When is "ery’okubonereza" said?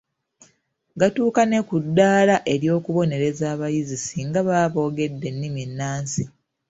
2.53-3.43